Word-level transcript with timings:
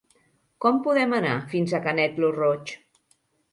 Com 0.65 0.79
podem 0.87 1.13
anar 1.19 1.35
fins 1.53 1.77
a 1.77 1.83
Canet 1.85 2.19
lo 2.25 2.35
Roig? 2.41 2.77